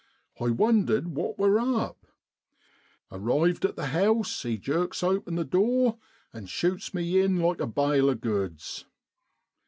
I 0.39 0.45
won 0.49 0.87
dered 0.87 1.05
what 1.09 1.37
wor 1.37 1.59
up! 1.59 2.07
Arrived 3.11 3.65
at 3.65 3.75
the 3.75 3.85
house 3.93 4.41
he 4.41 4.57
jerks 4.57 5.03
open 5.03 5.35
the 5.35 5.45
door 5.45 5.99
an' 6.33 6.47
shoots 6.47 6.91
me 6.91 7.19
in 7.21 7.39
like 7.39 7.61
a 7.61 7.67
bale 7.67 8.09
o' 8.09 8.15
goods. 8.15 8.85